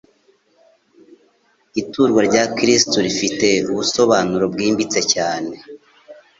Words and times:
Iturwa 1.81 2.21
rya 2.29 2.43
Kristo 2.57 2.97
rifite 3.05 3.47
ubusobanuro 3.71 4.45
bwimbitse 4.53 4.99
cyane. 5.13 5.51